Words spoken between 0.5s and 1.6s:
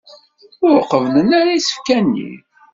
Ur qebblen ara